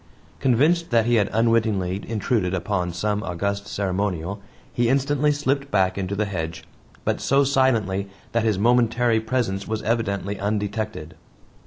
Convinced 0.39 0.89
that 0.89 1.05
he 1.05 1.13
had 1.17 1.29
unwittingly 1.31 2.01
intruded 2.09 2.55
upon 2.55 2.91
some 2.91 3.21
august 3.21 3.67
ceremonial, 3.67 4.41
he 4.73 4.89
instantly 4.89 5.31
slipped 5.31 5.69
back 5.69 5.95
into 5.95 6.15
the 6.15 6.25
hedge, 6.25 6.63
but 7.05 7.21
so 7.21 7.43
silently 7.43 8.09
that 8.31 8.43
his 8.43 8.57
momentary 8.57 9.19
presence 9.19 9.67
was 9.67 9.83
evidently 9.83 10.39
undetected. 10.39 11.13